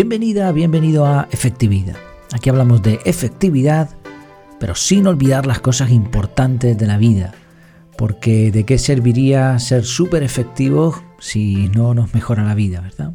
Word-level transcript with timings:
Bienvenida, 0.00 0.52
bienvenido 0.52 1.06
a 1.06 1.26
Efectividad. 1.32 1.96
Aquí 2.32 2.48
hablamos 2.48 2.84
de 2.84 3.00
efectividad, 3.04 3.90
pero 4.60 4.76
sin 4.76 5.08
olvidar 5.08 5.44
las 5.44 5.58
cosas 5.58 5.90
importantes 5.90 6.78
de 6.78 6.86
la 6.86 6.98
vida. 6.98 7.32
Porque 7.96 8.52
de 8.52 8.62
qué 8.62 8.78
serviría 8.78 9.58
ser 9.58 9.84
súper 9.84 10.22
efectivos 10.22 11.02
si 11.18 11.68
no 11.70 11.94
nos 11.94 12.14
mejora 12.14 12.44
la 12.44 12.54
vida, 12.54 12.80
¿verdad? 12.80 13.12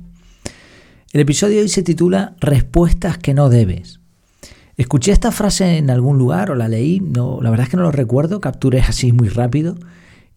El 1.13 1.21
episodio 1.21 1.55
de 1.55 1.61
hoy 1.61 1.69
se 1.69 1.83
titula 1.83 2.35
Respuestas 2.41 3.17
que 3.17 3.33
no 3.33 3.47
debes. 3.47 4.01
Escuché 4.75 5.13
esta 5.13 5.31
frase 5.31 5.77
en 5.77 5.89
algún 5.89 6.17
lugar 6.17 6.51
o 6.51 6.55
la 6.55 6.67
leí, 6.67 6.99
no, 6.99 7.39
la 7.41 7.49
verdad 7.49 7.67
es 7.67 7.69
que 7.69 7.77
no 7.77 7.83
lo 7.83 7.93
recuerdo, 7.93 8.41
capturé 8.41 8.81
así 8.81 9.13
muy 9.13 9.29
rápido 9.29 9.77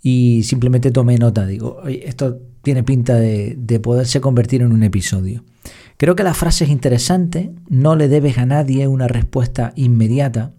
y 0.02 0.42
simplemente 0.44 0.90
tomé 0.90 1.18
nota. 1.18 1.46
Digo, 1.46 1.82
esto 1.86 2.40
tiene 2.62 2.82
pinta 2.82 3.14
de, 3.16 3.54
de 3.58 3.80
poderse 3.80 4.20
convertir 4.20 4.62
en 4.62 4.72
un 4.72 4.82
episodio. 4.82 5.44
Creo 5.96 6.14
que 6.14 6.24
la 6.24 6.34
frase 6.34 6.64
es 6.64 6.70
interesante, 6.70 7.52
no 7.68 7.96
le 7.96 8.08
debes 8.08 8.38
a 8.38 8.46
nadie 8.46 8.86
una 8.86 9.08
respuesta 9.08 9.72
inmediata 9.76 10.52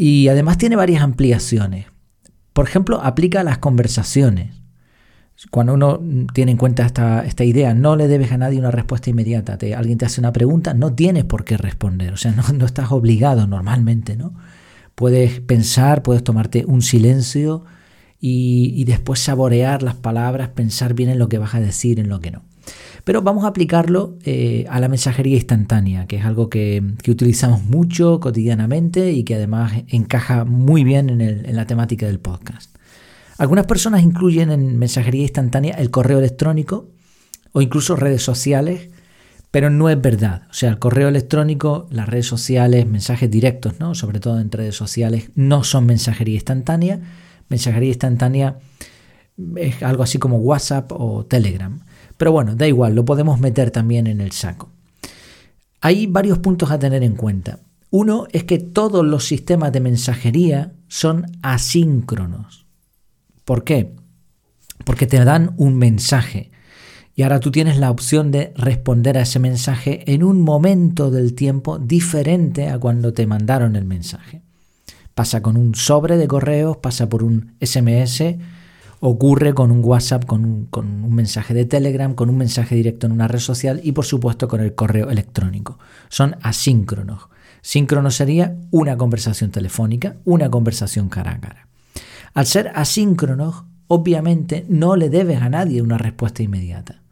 y 0.00 0.28
además 0.28 0.58
tiene 0.58 0.76
varias 0.76 1.02
ampliaciones. 1.02 1.86
Por 2.52 2.68
ejemplo, 2.68 3.00
aplica 3.02 3.40
a 3.40 3.44
las 3.44 3.58
conversaciones. 3.58 4.54
Cuando 5.50 5.74
uno 5.74 6.00
tiene 6.34 6.52
en 6.52 6.58
cuenta 6.58 6.84
esta, 6.84 7.24
esta, 7.24 7.44
idea, 7.44 7.72
no 7.72 7.96
le 7.96 8.08
debes 8.08 8.32
a 8.32 8.38
nadie 8.38 8.58
una 8.58 8.70
respuesta 8.70 9.08
inmediata. 9.10 9.56
Te, 9.56 9.74
alguien 9.74 9.96
te 9.96 10.06
hace 10.06 10.20
una 10.20 10.32
pregunta, 10.32 10.74
no 10.74 10.92
tienes 10.94 11.24
por 11.24 11.44
qué 11.44 11.56
responder. 11.56 12.12
O 12.12 12.16
sea, 12.16 12.32
no, 12.32 12.42
no 12.52 12.66
estás 12.66 12.90
obligado 12.92 13.46
normalmente, 13.46 14.16
¿no? 14.16 14.34
Puedes 14.94 15.40
pensar, 15.40 16.02
puedes 16.02 16.24
tomarte 16.24 16.64
un 16.66 16.82
silencio 16.82 17.64
y, 18.20 18.84
después 18.84 19.20
saborear 19.20 19.82
las 19.82 19.94
palabras, 19.94 20.48
pensar 20.48 20.94
bien 20.94 21.10
en 21.10 21.18
lo 21.18 21.28
que 21.28 21.38
vas 21.38 21.54
a 21.54 21.60
decir, 21.60 22.00
en 22.00 22.08
lo 22.08 22.20
que 22.20 22.32
no. 22.32 22.42
Pero 23.04 23.22
vamos 23.22 23.44
a 23.44 23.48
aplicarlo 23.48 24.18
eh, 24.24 24.66
a 24.68 24.80
la 24.80 24.88
mensajería 24.88 25.36
instantánea, 25.36 26.06
que 26.06 26.16
es 26.16 26.24
algo 26.24 26.50
que, 26.50 26.82
utilizamos 27.08 27.64
mucho 27.64 28.20
cotidianamente 28.20 29.12
y 29.12 29.22
que 29.22 29.36
además 29.36 29.72
encaja 29.88 30.44
muy 30.44 30.84
bien 30.84 31.20
en, 31.20 31.56
la 31.56 31.66
temática 31.66 32.06
del 32.06 32.18
podcast. 32.18 32.74
Algunas 33.38 33.66
personas 33.66 34.02
incluyen 34.02 34.50
en 34.50 34.78
mensajería 34.78 35.22
instantánea 35.22 35.76
el 35.76 35.90
correo 35.90 36.18
electrónico 36.18 36.88
o 37.52 37.62
incluso 37.62 37.94
redes 37.94 38.22
sociales, 38.22 38.90
pero 39.52 39.70
no 39.70 39.88
es 39.88 40.00
verdad. 40.00 40.42
O 40.50 40.54
sea, 40.54 40.70
el 40.70 40.80
correo 40.80 41.08
electrónico, 41.08 41.86
las 41.90 42.08
redes 42.08 42.26
sociales, 42.26 42.84
mensajes 42.84 43.30
directos, 43.30 43.78
¿no? 43.78 43.94
sobre 43.94 44.18
todo 44.18 44.40
en 44.40 44.50
redes 44.50 44.74
sociales, 44.74 45.30
no 45.36 45.62
son 45.62 45.86
mensajería 45.86 46.34
instantánea. 46.34 47.00
Mensajería 47.48 47.88
instantánea 47.88 48.58
es 49.56 49.82
algo 49.82 50.02
así 50.02 50.18
como 50.18 50.38
WhatsApp 50.38 50.92
o 50.92 51.24
Telegram. 51.24 51.80
Pero 52.16 52.32
bueno, 52.32 52.56
da 52.56 52.66
igual, 52.66 52.94
lo 52.94 53.04
podemos 53.04 53.40
meter 53.40 53.70
también 53.70 54.06
en 54.06 54.20
el 54.20 54.32
saco. 54.32 54.70
Hay 55.80 56.06
varios 56.06 56.38
puntos 56.38 56.70
a 56.70 56.78
tener 56.78 57.02
en 57.02 57.14
cuenta. 57.14 57.60
Uno 57.90 58.26
es 58.32 58.44
que 58.44 58.58
todos 58.58 59.06
los 59.06 59.24
sistemas 59.24 59.72
de 59.72 59.80
mensajería 59.80 60.72
son 60.88 61.26
asíncronos. 61.42 62.66
¿Por 63.44 63.64
qué? 63.64 63.94
Porque 64.84 65.06
te 65.06 65.24
dan 65.24 65.54
un 65.56 65.76
mensaje 65.76 66.50
y 67.18 67.22
ahora 67.22 67.40
tú 67.40 67.50
tienes 67.50 67.78
la 67.78 67.90
opción 67.90 68.30
de 68.30 68.52
responder 68.56 69.18
a 69.18 69.22
ese 69.22 69.40
mensaje 69.40 70.04
en 70.06 70.22
un 70.22 70.40
momento 70.40 71.10
del 71.10 71.34
tiempo 71.34 71.78
diferente 71.78 72.68
a 72.68 72.78
cuando 72.78 73.12
te 73.12 73.26
mandaron 73.26 73.74
el 73.74 73.84
mensaje. 73.84 74.42
Pasa 75.18 75.42
con 75.42 75.56
un 75.56 75.74
sobre 75.74 76.16
de 76.16 76.28
correos, 76.28 76.76
pasa 76.76 77.08
por 77.08 77.24
un 77.24 77.56
SMS, 77.60 78.36
ocurre 79.00 79.52
con 79.52 79.72
un 79.72 79.84
WhatsApp, 79.84 80.24
con 80.24 80.44
un, 80.44 81.12
mensaje 81.12 81.54
de 81.54 81.64
Telegram, 81.64 82.14
con 82.14 82.30
un 82.30 82.36
mensaje 82.36 82.76
directo 82.76 83.08
en 83.08 83.14
una 83.14 83.26
red 83.26 83.40
social 83.40 83.80
y 83.82 83.90
por 83.90 84.04
supuesto 84.04 84.46
con 84.46 84.60
el 84.60 84.76
correo 84.76 85.10
electrónico. 85.10 85.80
Son 86.08 86.36
asíncronos. 86.40 87.30
Síncrono 87.62 88.12
sería 88.12 88.58
una 88.70 88.96
conversación 88.96 89.50
telefónica, 89.50 90.18
una 90.24 90.48
conversación 90.50 91.08
cara 91.08 91.32
a 91.32 91.40
cara. 91.40 91.66
Al 92.32 92.46
ser 92.46 92.70
asíncronos, 92.76 93.64
obviamente 93.88 94.66
no 94.68 94.94
le 94.94 95.10
debes 95.10 95.42
a 95.42 95.48
nadie 95.48 95.82
una 95.82 95.98
respuesta 95.98 96.44
inmediata. 96.44 97.02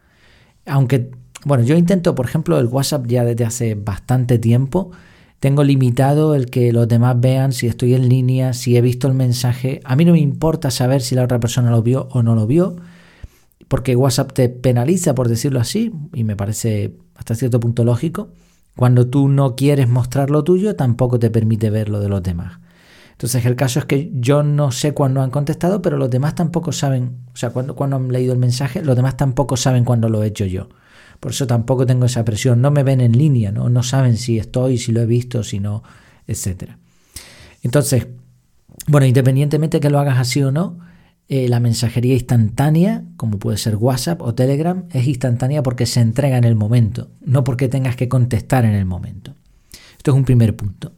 Aunque, 0.64 1.10
bueno, 1.44 1.64
yo 1.64 1.74
intento, 1.74 2.14
por 2.14 2.26
ejemplo, 2.26 2.56
el 2.60 2.66
WhatsApp 2.66 3.04
ya 3.08 3.24
desde 3.24 3.44
hace 3.44 3.74
bastante 3.74 4.38
tiempo, 4.38 4.92
tengo 5.40 5.64
limitado 5.64 6.34
el 6.34 6.46
que 6.46 6.72
los 6.72 6.88
demás 6.88 7.20
vean 7.20 7.52
si 7.52 7.66
estoy 7.66 7.94
en 7.94 8.08
línea, 8.08 8.52
si 8.52 8.76
he 8.76 8.80
visto 8.80 9.06
el 9.06 9.14
mensaje. 9.14 9.80
A 9.84 9.96
mí 9.96 10.04
no 10.04 10.12
me 10.12 10.20
importa 10.20 10.70
saber 10.70 11.02
si 11.02 11.14
la 11.14 11.24
otra 11.24 11.40
persona 11.40 11.70
lo 11.70 11.82
vio 11.82 12.08
o 12.10 12.22
no 12.22 12.34
lo 12.34 12.46
vio, 12.46 12.76
porque 13.68 13.96
WhatsApp 13.96 14.32
te 14.32 14.48
penaliza, 14.48 15.14
por 15.14 15.28
decirlo 15.28 15.60
así, 15.60 15.92
y 16.14 16.24
me 16.24 16.36
parece 16.36 16.96
hasta 17.16 17.34
cierto 17.34 17.60
punto 17.60 17.84
lógico. 17.84 18.30
Cuando 18.76 19.08
tú 19.08 19.28
no 19.28 19.56
quieres 19.56 19.88
mostrar 19.88 20.30
lo 20.30 20.44
tuyo, 20.44 20.76
tampoco 20.76 21.18
te 21.18 21.30
permite 21.30 21.70
ver 21.70 21.88
lo 21.88 22.00
de 22.00 22.08
los 22.08 22.22
demás. 22.22 22.60
Entonces 23.12 23.46
el 23.46 23.56
caso 23.56 23.78
es 23.78 23.86
que 23.86 24.10
yo 24.12 24.42
no 24.42 24.70
sé 24.72 24.92
cuándo 24.92 25.22
han 25.22 25.30
contestado, 25.30 25.80
pero 25.80 25.96
los 25.96 26.10
demás 26.10 26.34
tampoco 26.34 26.72
saben, 26.72 27.16
o 27.32 27.36
sea, 27.36 27.48
cuando, 27.50 27.96
han 27.96 28.12
leído 28.12 28.34
el 28.34 28.38
mensaje, 28.38 28.82
los 28.82 28.94
demás 28.94 29.16
tampoco 29.16 29.56
saben 29.56 29.84
cuándo 29.84 30.10
lo 30.10 30.22
he 30.22 30.26
hecho 30.26 30.44
yo. 30.44 30.68
Por 31.20 31.32
eso 31.32 31.46
tampoco 31.46 31.86
tengo 31.86 32.06
esa 32.06 32.24
presión. 32.24 32.60
No 32.60 32.70
me 32.70 32.82
ven 32.82 33.00
en 33.00 33.12
línea, 33.12 33.52
no, 33.52 33.68
no 33.68 33.82
saben 33.82 34.16
si 34.16 34.38
estoy, 34.38 34.78
si 34.78 34.92
lo 34.92 35.00
he 35.00 35.06
visto, 35.06 35.42
si 35.42 35.60
no, 35.60 35.82
etc. 36.26 36.72
Entonces, 37.62 38.06
bueno, 38.86 39.06
independientemente 39.06 39.80
que 39.80 39.90
lo 39.90 39.98
hagas 39.98 40.18
así 40.18 40.42
o 40.42 40.52
no, 40.52 40.78
eh, 41.28 41.48
la 41.48 41.58
mensajería 41.58 42.14
instantánea, 42.14 43.02
como 43.16 43.38
puede 43.38 43.58
ser 43.58 43.76
WhatsApp 43.76 44.22
o 44.22 44.34
Telegram, 44.34 44.84
es 44.92 45.08
instantánea 45.08 45.62
porque 45.62 45.84
se 45.84 46.00
entrega 46.00 46.38
en 46.38 46.44
el 46.44 46.54
momento, 46.54 47.10
no 47.20 47.42
porque 47.42 47.68
tengas 47.68 47.96
que 47.96 48.08
contestar 48.08 48.64
en 48.64 48.74
el 48.74 48.84
momento. 48.84 49.34
Esto 49.96 50.12
es 50.12 50.16
un 50.16 50.24
primer 50.24 50.54
punto. 50.54 50.92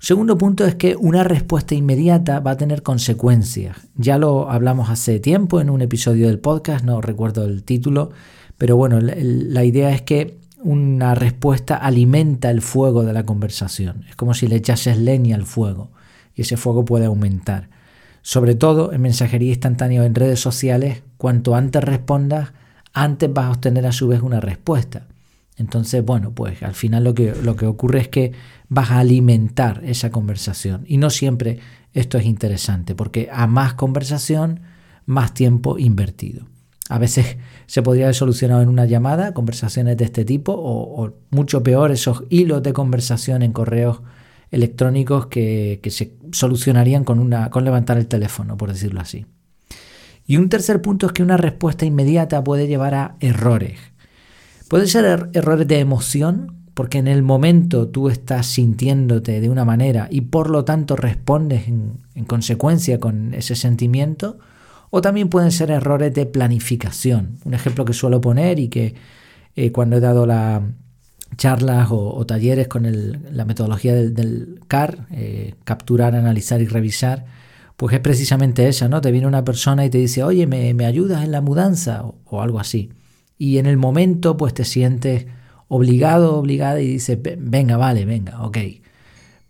Un 0.00 0.06
segundo 0.06 0.38
punto 0.38 0.64
es 0.64 0.76
que 0.76 0.96
una 0.96 1.24
respuesta 1.24 1.74
inmediata 1.74 2.40
va 2.40 2.52
a 2.52 2.56
tener 2.56 2.82
consecuencias. 2.82 3.76
Ya 3.96 4.16
lo 4.16 4.50
hablamos 4.50 4.88
hace 4.88 5.20
tiempo 5.20 5.60
en 5.60 5.68
un 5.68 5.82
episodio 5.82 6.28
del 6.28 6.38
podcast, 6.38 6.82
no 6.82 7.02
recuerdo 7.02 7.44
el 7.44 7.62
título, 7.62 8.12
pero 8.60 8.76
bueno, 8.76 9.00
la, 9.00 9.64
idea 9.64 9.88
es 9.90 10.02
que 10.02 10.36
una 10.62 11.14
respuesta 11.14 11.76
alimenta 11.76 12.50
el 12.50 12.60
fuego 12.60 13.04
de 13.04 13.14
la 13.14 13.24
conversación. 13.24 14.04
Es 14.10 14.16
como 14.16 14.34
si 14.34 14.48
le 14.48 14.56
echases 14.56 14.98
leña 14.98 15.34
al 15.34 15.46
fuego 15.46 15.92
y 16.34 16.42
ese 16.42 16.58
fuego 16.58 16.84
puede 16.84 17.06
aumentar. 17.06 17.70
Sobre 18.20 18.54
todo 18.54 18.92
en 18.92 19.00
mensajería 19.00 19.48
instantánea 19.48 20.02
o 20.02 20.04
en 20.04 20.14
redes 20.14 20.40
sociales, 20.40 21.02
cuanto 21.16 21.54
antes 21.54 21.82
respondas, 21.82 22.52
antes 22.92 23.32
vas 23.32 23.46
a 23.46 23.50
obtener 23.52 23.86
a 23.86 23.92
su 23.92 24.08
vez 24.08 24.20
una 24.20 24.40
respuesta. 24.40 25.06
Entonces, 25.56 26.04
bueno, 26.04 26.32
pues 26.32 26.62
al 26.62 26.74
final 26.74 27.04
lo 27.04 27.14
que, 27.14 27.34
lo 27.42 27.56
que 27.56 27.64
ocurre 27.64 28.00
es 28.00 28.08
que 28.08 28.32
vas 28.68 28.90
a 28.90 28.98
alimentar 28.98 29.80
esa 29.86 30.10
conversación. 30.10 30.84
Y 30.86 30.98
no 30.98 31.08
siempre 31.08 31.60
esto 31.94 32.18
es 32.18 32.26
interesante, 32.26 32.94
porque 32.94 33.30
a 33.32 33.46
más 33.46 33.72
conversación, 33.72 34.60
más 35.06 35.32
tiempo 35.32 35.78
invertido. 35.78 36.44
A 36.90 36.98
veces 36.98 37.36
se 37.66 37.82
podría 37.82 38.06
haber 38.06 38.16
solucionado 38.16 38.62
en 38.62 38.68
una 38.68 38.84
llamada 38.84 39.32
conversaciones 39.32 39.96
de 39.96 40.04
este 40.04 40.24
tipo 40.24 40.52
o, 40.52 41.14
mucho 41.30 41.62
peor 41.62 41.92
esos 41.92 42.24
hilos 42.30 42.64
de 42.64 42.72
conversación 42.72 43.42
en 43.42 43.52
correos 43.52 44.02
electrónicos 44.50 45.28
que, 45.28 45.80
se 45.88 46.16
solucionarían 46.32 47.04
con, 47.04 47.20
una, 47.20 47.48
con 47.48 47.64
levantar 47.64 47.96
el 47.96 48.08
teléfono, 48.08 48.56
por 48.56 48.72
decirlo 48.72 49.00
así. 49.00 49.24
Y 50.26 50.36
un 50.36 50.48
tercer 50.48 50.82
punto 50.82 51.06
es 51.06 51.12
que 51.12 51.22
una 51.22 51.36
respuesta 51.36 51.86
inmediata 51.86 52.42
puede 52.42 52.66
llevar 52.66 52.96
a 52.96 53.14
errores. 53.20 53.78
Puede 54.68 54.88
ser 54.88 55.04
er, 55.04 55.30
errores 55.32 55.68
de 55.68 55.78
emoción, 55.78 56.56
porque 56.74 56.98
en 56.98 57.06
el 57.06 57.22
momento 57.22 57.86
tú 57.86 58.08
estás 58.08 58.46
sintiéndote 58.46 59.40
de 59.40 59.48
una 59.48 59.64
manera 59.64 60.08
y 60.10 60.22
por 60.22 60.50
lo 60.50 60.64
tanto 60.64 60.96
respondes 60.96 61.68
en 61.68 62.24
consecuencia 62.26 62.98
con 62.98 63.32
ese 63.34 63.54
sentimiento, 63.54 64.40
o 64.90 65.00
también 65.00 65.28
pueden 65.28 65.52
ser 65.52 65.70
errores 65.70 66.12
de 66.14 66.26
planificación. 66.26 67.36
Un 67.44 67.54
ejemplo 67.54 67.84
que 67.84 67.92
suelo 67.92 68.20
poner 68.20 68.58
y 68.58 68.68
que 68.68 68.94
eh, 69.56 69.72
cuando 69.72 69.96
he 69.96 70.00
dado 70.00 70.26
las 70.26 70.62
charlas 71.36 71.88
o, 71.90 72.26
talleres 72.26 72.66
con 72.66 72.86
la 73.32 73.44
metodología 73.44 73.94
del, 73.94 74.60
CAR, 74.66 75.06
eh, 75.12 75.54
capturar, 75.64 76.14
analizar 76.16 76.60
y 76.60 76.66
revisar, 76.66 77.24
pues 77.76 77.94
es 77.94 78.00
precisamente 78.00 78.68
esa, 78.68 78.88
¿no? 78.88 79.00
Te 79.00 79.12
viene 79.12 79.26
una 79.26 79.44
persona 79.44 79.86
y 79.86 79.90
te 79.90 79.98
dice, 79.98 80.24
oye, 80.24 80.46
¿me, 80.46 80.84
ayudas 80.84 81.24
en 81.24 81.32
la 81.32 81.40
mudanza? 81.40 82.04
O, 82.04 82.18
o, 82.26 82.42
algo 82.42 82.58
así. 82.58 82.90
Y 83.38 83.58
en 83.58 83.66
el 83.66 83.76
momento, 83.76 84.36
pues 84.36 84.52
te 84.54 84.64
sientes 84.64 85.26
obligado, 85.68 86.36
obligada 86.36 86.80
y 86.80 86.88
dices, 86.88 87.18
venga, 87.38 87.76
vale, 87.76 88.04
venga, 88.04 88.42
ok. 88.42 88.58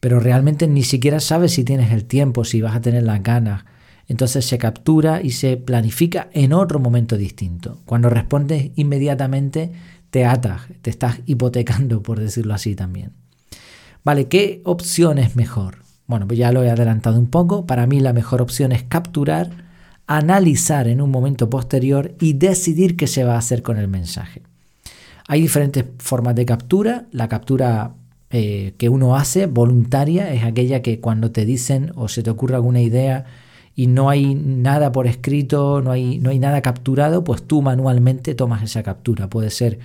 Pero 0.01 0.21
realmente 0.21 0.69
ni 0.69 0.83
siquiera 0.83 1.19
sabes 1.19 1.53
si 1.53 1.65
tienes 1.65 1.93
el 1.93 2.05
tiempo, 2.05 2.45
si 2.45 2.61
vas 2.61 2.77
a 2.77 2.81
tener 2.81 3.03
las 3.03 3.23
ganas 3.23 3.65
entonces 4.11 4.45
se 4.45 4.59
captura 4.59 5.23
y 5.23 5.31
se 5.31 5.57
planifica 5.57 6.31
en 6.33 6.53
otro 6.53 6.81
momento 6.81 7.17
distinto. 7.17 7.79
Cuando 7.85 8.11
respondes 8.11 8.73
inmediatamente, 8.75 9.71
te 10.11 10.25
atas, 10.25 10.63
te 10.83 10.91
estás 10.91 11.21
hipotecando, 11.27 12.03
por 12.03 12.19
decirlo 12.19 12.55
así 12.55 12.75
también. 12.75 13.13
Vale, 14.03 14.27
¿qué 14.27 14.63
opción 14.65 15.19
es 15.19 15.37
mejor? 15.37 15.85
Bueno, 16.09 16.27
pues 16.27 16.41
ya 16.41 16.51
lo 16.51 16.65
he 16.65 16.71
adelantado 16.71 17.21
un 17.21 17.29
poco. 17.29 17.67
Para 17.67 17.87
mí 17.87 18.01
la 18.01 18.13
mejor 18.13 18.43
opción 18.43 18.73
es 18.73 18.83
capturar, 18.83 19.49
analizar 20.09 20.89
en 20.89 21.03
un 21.03 21.13
momento 21.13 21.49
posterior 21.49 22.17
y 22.19 22.33
decidir 22.33 22.97
qué 22.97 23.07
se 23.07 23.23
va 23.23 23.37
a 23.37 23.39
hacer 23.39 23.63
con 23.63 23.79
el 23.79 23.87
mensaje. 23.87 24.43
Hay 25.29 25.41
diferentes 25.41 25.85
formas 25.99 26.35
de 26.35 26.47
captura. 26.47 27.07
La 27.13 27.29
captura 27.29 27.95
eh, 28.31 28.75
que 28.77 28.89
uno 28.89 29.15
hace 29.15 29.47
voluntaria 29.47 30.33
es 30.33 30.43
aquella 30.43 30.83
que 30.83 30.99
cuando 30.99 31.31
te 31.31 31.45
dicen 31.45 31.93
o 31.95 32.09
se 32.09 32.25
te 32.25 32.31
ocurre 32.31 32.57
alguna 32.57 32.81
idea 32.81 33.27
y 33.81 33.87
no 33.87 34.11
hay 34.11 34.35
nada 34.35 34.93
por 34.93 35.07
escrito, 35.07 35.81
no 35.81 35.91
hay, 35.91 36.19
no 36.19 36.29
hay 36.29 36.39
nada 36.39 36.61
capturado, 36.61 37.25
pues 37.25 37.45
tú 37.45 37.63
manualmente 37.63 38.35
tomas 38.35 38.63
esa 38.63 38.83
captura. 38.83 39.31
Puede 39.31 39.49
ser 39.49 39.79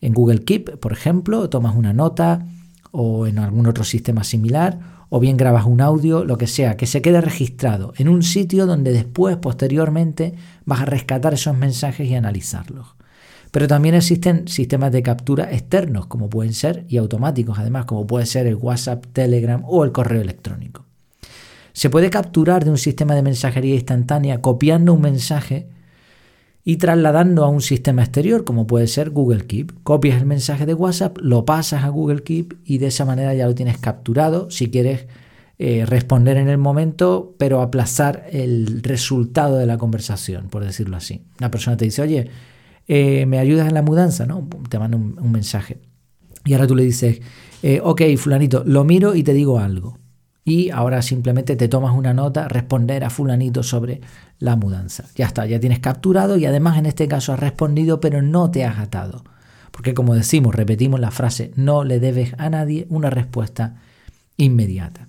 en 0.00 0.14
Google 0.14 0.44
Keep, 0.44 0.78
por 0.78 0.94
ejemplo, 0.94 1.50
tomas 1.50 1.76
una 1.76 1.92
nota 1.92 2.46
o 2.90 3.26
en 3.26 3.38
algún 3.38 3.66
otro 3.66 3.84
sistema 3.84 4.24
similar, 4.24 4.78
o 5.10 5.20
bien 5.20 5.36
grabas 5.36 5.66
un 5.66 5.82
audio, 5.82 6.24
lo 6.24 6.38
que 6.38 6.46
sea, 6.46 6.78
que 6.78 6.86
se 6.86 7.02
quede 7.02 7.20
registrado 7.20 7.92
en 7.98 8.08
un 8.08 8.22
sitio 8.22 8.64
donde 8.64 8.92
después, 8.92 9.36
posteriormente, 9.36 10.32
vas 10.64 10.80
a 10.80 10.86
rescatar 10.86 11.34
esos 11.34 11.54
mensajes 11.54 12.08
y 12.08 12.14
analizarlos. 12.14 12.94
Pero 13.50 13.68
también 13.68 13.94
existen 13.94 14.48
sistemas 14.48 14.90
de 14.90 15.02
captura 15.02 15.52
externos, 15.52 16.06
como 16.06 16.30
pueden 16.30 16.54
ser, 16.54 16.86
y 16.88 16.96
automáticos 16.96 17.58
además, 17.58 17.84
como 17.84 18.06
puede 18.06 18.24
ser 18.24 18.46
el 18.46 18.54
WhatsApp, 18.54 19.04
Telegram 19.12 19.62
o 19.66 19.84
el 19.84 19.92
correo 19.92 20.22
electrónico. 20.22 20.83
Se 21.74 21.90
puede 21.90 22.08
capturar 22.08 22.64
de 22.64 22.70
un 22.70 22.78
sistema 22.78 23.16
de 23.16 23.22
mensajería 23.22 23.74
instantánea 23.74 24.40
copiando 24.40 24.94
un 24.94 25.00
mensaje 25.00 25.66
y 26.64 26.76
trasladando 26.76 27.44
a 27.44 27.48
un 27.48 27.60
sistema 27.60 28.02
exterior, 28.04 28.44
como 28.44 28.68
puede 28.68 28.86
ser 28.86 29.10
Google 29.10 29.44
Keep. 29.44 29.82
Copias 29.82 30.20
el 30.20 30.26
mensaje 30.26 30.66
de 30.66 30.74
WhatsApp, 30.74 31.18
lo 31.20 31.44
pasas 31.44 31.82
a 31.82 31.88
Google 31.88 32.22
Keep 32.22 32.60
y 32.64 32.78
de 32.78 32.86
esa 32.86 33.04
manera 33.04 33.34
ya 33.34 33.46
lo 33.46 33.56
tienes 33.56 33.76
capturado. 33.78 34.50
Si 34.52 34.70
quieres 34.70 35.08
eh, 35.58 35.84
responder 35.84 36.36
en 36.36 36.48
el 36.48 36.58
momento, 36.58 37.34
pero 37.38 37.60
aplazar 37.60 38.28
el 38.30 38.80
resultado 38.84 39.56
de 39.56 39.66
la 39.66 39.76
conversación, 39.76 40.50
por 40.50 40.64
decirlo 40.64 40.96
así. 40.96 41.24
Una 41.40 41.50
persona 41.50 41.76
te 41.76 41.86
dice, 41.86 42.02
oye, 42.02 42.30
eh, 42.86 43.26
¿me 43.26 43.40
ayudas 43.40 43.66
en 43.66 43.74
la 43.74 43.82
mudanza? 43.82 44.26
¿no? 44.26 44.48
Te 44.68 44.78
manda 44.78 44.96
un, 44.96 45.32
mensaje. 45.32 45.80
Y 46.44 46.54
ahora 46.54 46.68
tú 46.68 46.76
le 46.76 46.84
dices, 46.84 47.20
eh, 47.64 47.80
ok, 47.82 48.02
fulanito, 48.16 48.62
lo 48.64 48.84
miro 48.84 49.16
y 49.16 49.24
te 49.24 49.34
digo 49.34 49.58
algo. 49.58 49.98
Y 50.44 50.70
ahora 50.70 51.00
simplemente 51.00 51.56
te 51.56 51.68
tomas 51.68 51.96
una 51.96 52.12
nota, 52.12 52.48
responder 52.48 53.02
a 53.04 53.10
fulanito 53.10 53.62
sobre 53.62 54.02
la 54.38 54.56
mudanza. 54.56 55.04
Ya 55.14 55.26
está, 55.26 55.46
ya 55.46 55.58
tienes 55.58 55.78
capturado 55.78 56.36
y 56.36 56.44
además 56.44 56.76
en 56.76 56.86
este 56.86 57.08
caso 57.08 57.32
has 57.32 57.40
respondido, 57.40 58.00
pero 58.00 58.20
no 58.20 58.50
te 58.50 58.64
has 58.64 58.78
atado. 58.78 59.24
Porque 59.70 59.94
como 59.94 60.14
decimos, 60.14 60.54
repetimos 60.54 61.00
la 61.00 61.10
frase, 61.10 61.52
no 61.56 61.82
le 61.82 61.98
debes 61.98 62.34
a 62.38 62.50
nadie 62.50 62.86
una 62.90 63.10
respuesta 63.10 63.76
inmediata. 64.36 65.08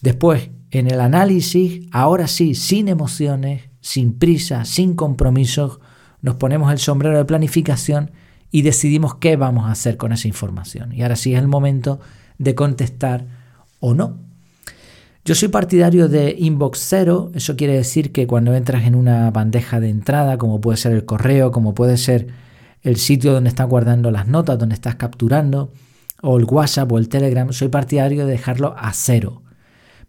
Después, 0.00 0.50
en 0.72 0.90
el 0.90 1.00
análisis, 1.00 1.86
ahora 1.92 2.26
sí, 2.26 2.54
sin 2.54 2.88
emociones, 2.88 3.62
sin 3.80 4.18
prisa, 4.18 4.64
sin 4.64 4.94
compromisos, 4.94 5.78
nos 6.22 6.34
ponemos 6.36 6.72
el 6.72 6.78
sombrero 6.78 7.16
de 7.16 7.24
planificación 7.24 8.10
y 8.50 8.62
decidimos 8.62 9.14
qué 9.16 9.36
vamos 9.36 9.66
a 9.66 9.72
hacer 9.72 9.96
con 9.96 10.12
esa 10.12 10.28
información. 10.28 10.92
Y 10.92 11.02
ahora 11.02 11.16
sí 11.16 11.34
es 11.34 11.40
el 11.40 11.48
momento 11.48 12.00
de 12.38 12.54
contestar 12.54 13.26
o 13.80 13.94
no. 13.94 14.31
Yo 15.24 15.36
soy 15.36 15.48
partidario 15.48 16.08
de 16.08 16.34
inbox 16.36 16.80
cero, 16.80 17.30
eso 17.34 17.54
quiere 17.54 17.74
decir 17.74 18.10
que 18.10 18.26
cuando 18.26 18.56
entras 18.56 18.84
en 18.86 18.96
una 18.96 19.30
bandeja 19.30 19.78
de 19.78 19.88
entrada, 19.88 20.36
como 20.36 20.60
puede 20.60 20.78
ser 20.78 20.90
el 20.90 21.04
correo, 21.04 21.52
como 21.52 21.76
puede 21.76 21.96
ser 21.96 22.26
el 22.82 22.96
sitio 22.96 23.32
donde 23.32 23.48
estás 23.48 23.68
guardando 23.68 24.10
las 24.10 24.26
notas, 24.26 24.58
donde 24.58 24.74
estás 24.74 24.96
capturando, 24.96 25.70
o 26.22 26.38
el 26.38 26.44
WhatsApp 26.44 26.90
o 26.90 26.98
el 26.98 27.08
Telegram, 27.08 27.52
soy 27.52 27.68
partidario 27.68 28.26
de 28.26 28.32
dejarlo 28.32 28.74
a 28.76 28.92
cero. 28.94 29.42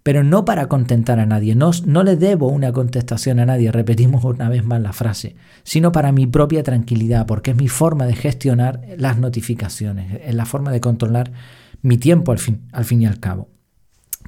Pero 0.02 0.24
no 0.24 0.46
para 0.46 0.68
contentar 0.68 1.20
a 1.20 1.28
nadie, 1.28 1.54
no, 1.54 1.72
le 2.04 2.16
debo 2.16 2.48
una 2.48 2.74
contestación 2.74 3.40
a 3.40 3.46
nadie, 3.46 3.72
repetimos 3.72 4.24
una 4.24 4.50
vez 4.50 4.66
más 4.66 4.82
la 4.82 4.94
frase, 4.94 5.36
sino 5.62 5.92
para 5.92 6.12
mi 6.12 6.26
propia 6.26 6.64
tranquilidad, 6.64 7.28
porque 7.28 7.52
es 7.52 7.58
mi 7.58 7.68
forma 7.68 8.08
de 8.08 8.16
gestionar 8.16 8.82
las 8.98 9.20
notificaciones, 9.20 10.22
es 10.26 10.34
la 10.34 10.48
forma 10.48 10.72
de 10.72 10.82
controlar 10.82 11.32
mi 11.84 12.00
tiempo 12.00 12.32
al 12.32 12.40
fin, 12.40 12.64
al 12.72 12.86
fin 12.86 13.04
y 13.04 13.06
al 13.06 13.20
cabo. 13.20 13.53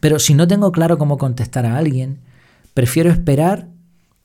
Pero 0.02 0.20
si 0.20 0.34
no 0.34 0.48
tengo 0.48 0.72
claro 0.72 0.98
cómo 0.98 1.18
contestar 1.18 1.66
a 1.66 1.78
alguien, 1.78 2.20
prefiero 2.74 3.10
esperar, 3.10 3.70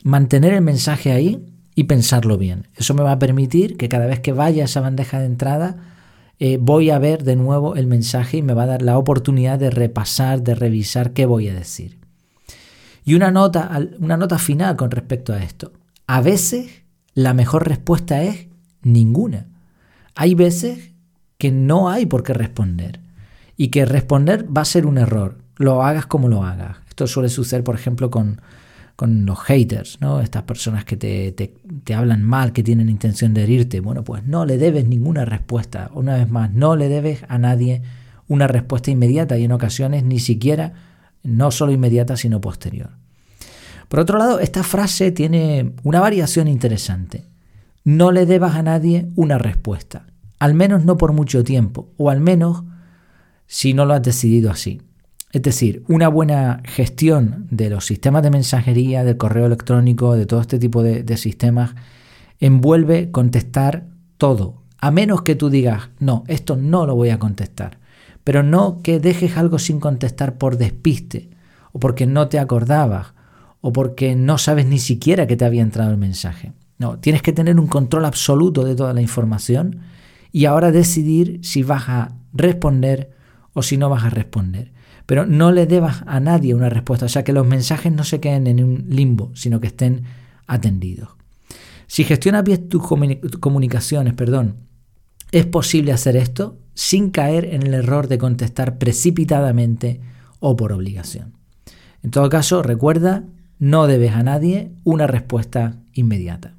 mantener 0.02 0.55
el 0.55 0.62
mensaje 0.62 1.12
ahí 1.12 1.44
y 1.75 1.84
pensarlo 1.84 2.37
bien. 2.37 2.69
Eso 2.76 2.94
me 2.94 3.02
va 3.02 3.12
a 3.12 3.19
permitir 3.19 3.76
que 3.76 3.88
cada 3.88 4.06
vez 4.06 4.20
que 4.20 4.32
vaya 4.32 4.62
a 4.62 4.67
esa 4.67 4.81
bandeja 4.81 5.19
de 5.19 5.26
entrada, 5.26 5.76
eh, 6.38 6.58
voy 6.61 6.90
a 6.90 6.99
ver 6.99 7.22
de 7.22 7.37
nuevo 7.37 7.76
el 7.76 7.87
mensaje 7.87 8.38
y 8.38 8.43
me 8.43 8.55
va 8.55 8.64
a 8.64 8.67
dar 8.67 8.82
la 8.82 8.99
oportunidad 8.99 9.58
de 9.58 9.70
repasar, 9.70 10.43
de 10.43 10.55
revisar 10.55 11.12
qué 11.12 11.26
voy 11.26 11.49
a 11.49 11.55
decir. 11.55 11.99
Y 13.05 13.14
una 13.14 13.31
nota, 13.31 13.70
una 13.99 14.17
nota 14.17 14.38
final 14.38 14.76
con 14.76 14.90
respecto 14.90 15.32
a 15.32 15.43
esto. 15.43 15.72
A 16.06 16.20
veces 16.20 16.82
la 17.14 17.34
mejor 17.34 17.69
respuesta 17.69 18.22
es 18.22 18.49
ninguna. 18.82 19.46
Hay 20.14 20.34
veces 20.34 20.93
que 21.38 21.50
no 21.50 21.88
hay 21.88 22.06
por 22.06 22.22
qué 22.22 22.34
responder 22.34 23.00
y 23.56 23.69
que 23.69 23.84
responder 23.84 24.46
va 24.55 24.62
a 24.62 24.67
ser 24.67 24.87
un 24.87 24.99
error, 24.99 25.38
lo 25.61 25.85
hagas 25.85 26.07
como 26.07 26.29
lo 26.29 26.43
hagas. 26.43 26.79
Esto 26.89 27.07
suele 27.07 27.29
suceder, 27.29 27.62
por 27.62 27.75
ejemplo, 27.75 28.11
con, 28.11 28.41
con 28.97 29.27
los 29.27 29.39
haters, 29.41 29.99
¿no? 30.01 30.21
Estas 30.21 30.45
personas 30.45 30.87
que 30.87 30.97
te, 30.97 31.33
te, 31.33 31.95
hablan 31.95 32.25
mal, 32.25 32.55
que 32.55 32.62
tienen 32.62 32.89
intención 32.89 33.35
de 33.35 33.43
herirte. 33.43 33.81
Bueno, 33.81 34.03
pues 34.03 34.25
no 34.25 34.47
le 34.47 34.57
debes 34.57 34.87
ninguna 34.89 35.27
respuesta. 35.27 35.91
Una 35.93 36.17
vez 36.17 36.31
más, 36.31 36.51
no 36.55 36.77
le 36.77 36.89
debes 36.89 37.25
a 37.29 37.37
nadie 37.37 37.83
una 38.27 38.47
respuesta 38.47 38.91
inmediata 38.91 39.37
y 39.37 39.45
en 39.45 39.53
ocasiones 39.53 40.03
ni 40.03 40.19
siquiera, 40.19 40.73
no 41.23 41.51
solo 41.51 41.73
inmediata, 41.73 42.17
sino 42.17 42.41
posterior. 42.41 42.93
Por 43.89 44.01
otro 44.01 44.19
lado, 44.19 44.41
esta 44.41 44.63
frase 44.63 45.13
tiene 45.13 45.75
una 45.83 46.01
variación 46.01 46.49
interesante. 46.49 47.27
No 47.85 48.13
le 48.13 48.25
debas 48.25 48.55
a 48.55 48.63
nadie 48.63 49.09
una 49.15 49.37
respuesta, 49.37 50.06
al 50.39 50.55
menos 50.55 50.87
no 50.87 50.97
por 50.97 51.13
mucho 51.13 51.45
tiempo, 51.45 51.91
o 51.99 52.09
al 52.09 52.21
menos 52.21 52.65
si 53.47 53.75
no 53.75 53.85
lo 53.85 53.93
has 53.93 54.03
decidido 54.03 54.51
así. 54.51 54.81
Es 55.32 55.43
decir, 55.43 55.85
una 55.87 56.09
buena 56.09 56.61
gestión 56.65 57.47
de 57.50 57.71
los 57.71 57.87
sistemas 57.87 58.23
de 58.25 58.31
mensajería, 58.31 59.05
del 59.05 59.17
correo 59.17 59.47
electrónico, 59.47 60.17
de 60.17 60.27
todo 60.27 60.41
este 60.41 60.59
tipo 60.59 60.82
de, 60.82 61.17
sistemas, 61.17 61.75
envuelve 62.41 63.12
contestar 63.12 63.87
todo, 64.17 64.62
a 64.79 64.91
menos 64.91 65.23
que 65.23 65.37
tú 65.37 65.49
digas, 65.49 65.91
no, 66.00 66.25
esto 66.27 66.56
no 66.56 66.85
lo 66.85 66.97
voy 66.97 67.11
a 67.11 67.19
contestar, 67.19 67.79
pero 68.25 68.43
no 68.43 68.81
que 68.82 68.99
dejes 68.99 69.37
algo 69.37 69.61
sin 69.61 69.79
contestar 69.79 70.37
por 70.37 70.56
despiste, 70.56 71.31
o 71.73 71.79
porque 71.79 72.06
no 72.06 72.29
te 72.29 72.41
acordabas, 72.41 73.15
o 73.60 73.72
porque 73.72 74.17
no 74.17 74.37
sabes 74.37 74.67
ni 74.67 74.79
siquiera 74.79 75.29
que 75.29 75.37
te 75.37 75.44
había 75.44 75.63
entrado 75.63 75.93
el 75.93 75.99
mensaje. 75.99 76.53
No, 76.79 76.99
tienes 76.99 77.22
que 77.22 77.32
tener 77.32 77.60
un 77.60 77.69
control 77.69 78.06
absoluto 78.06 78.65
de 78.65 78.75
toda 78.75 78.94
la 78.94 79.03
información 79.03 79.81
y 80.32 80.46
ahora 80.46 80.72
decidir 80.72 81.39
si 81.43 81.63
vas 81.63 81.89
a 81.89 82.13
responder 82.32 83.10
o 83.53 83.63
si 83.63 83.77
no 83.77 83.89
vas 83.89 84.05
a 84.05 84.11
responder 84.11 84.73
pero 85.11 85.27
no 85.27 85.51
le 85.51 85.67
debas 85.67 86.05
a 86.07 86.21
nadie 86.21 86.55
una 86.55 86.69
respuesta, 86.69 87.07
o 87.07 87.09
sea 87.09 87.25
que 87.25 87.33
los 87.33 87.45
mensajes 87.45 87.93
no 87.93 88.05
se 88.05 88.21
queden 88.21 88.47
en 88.47 88.63
un 88.63 88.85
limbo, 88.91 89.33
sino 89.35 89.59
que 89.59 89.67
estén 89.67 90.05
atendidos. 90.47 91.09
Si 91.89 92.05
gestionas 92.05 92.45
bien 92.45 92.69
tus 92.69 92.81
comunicaciones, 93.41 94.15
perdón, 94.15 94.59
es 95.33 95.47
posible 95.47 95.91
hacer 95.91 96.15
esto 96.15 96.59
sin 96.75 97.11
caer 97.11 97.47
en 97.47 97.65
el 97.65 97.75
error 97.75 98.07
de 98.07 98.19
contestar 98.19 98.79
precipitadamente 98.79 100.01
o 100.39 100.55
por 100.55 100.73
obligación. 100.73 101.33
En 102.05 102.13
todo 102.13 102.29
caso, 102.29 102.63
recuerda, 102.63 103.25
no 103.59 103.89
debes 103.89 104.13
a 104.13 104.23
nadie 104.23 104.71
una 104.85 105.09
respuesta 105.09 105.75
inmediata. 105.93 106.55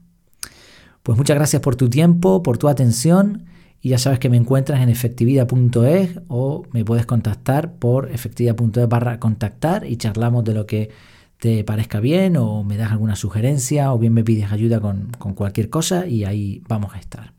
Pues 1.03 1.17
muchas 1.17 1.37
gracias 1.37 1.61
por 1.61 1.77
tu 1.77 1.89
tiempo, 1.89 2.43
por 2.43 2.57
tu 2.57 2.67
atención 2.67 3.45
y 3.81 3.89
ya 3.89 3.97
sabes 3.97 4.19
que 4.19 4.29
me 4.29 4.37
encuentras 4.37 4.81
en 4.81 4.89
efectividad.es 4.89 6.19
o 6.27 6.63
me 6.71 6.85
puedes 6.85 7.05
contactar 7.05 7.73
por 7.73 8.11
efectividad.es 8.11 8.87
barra 8.87 9.19
contactar 9.19 9.85
y 9.85 9.97
charlamos 9.97 10.43
de 10.43 10.53
lo 10.53 10.67
que 10.67 10.89
te 11.37 11.63
parezca 11.63 11.99
bien 11.99 12.37
o 12.37 12.63
me 12.63 12.77
das 12.77 12.91
alguna 12.91 13.15
sugerencia 13.15 13.91
o 13.91 13.97
bien 13.97 14.13
me 14.13 14.23
pides 14.23 14.51
ayuda 14.51 14.79
con, 14.79 15.11
con 15.17 15.33
cualquier 15.33 15.69
cosa 15.69 16.05
y 16.05 16.23
ahí 16.23 16.61
vamos 16.67 16.93
a 16.93 16.99
estar. 16.99 17.33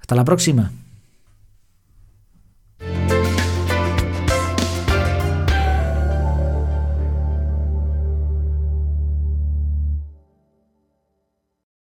Hasta 0.00 0.16
la 0.16 0.24
próxima. 0.24 0.72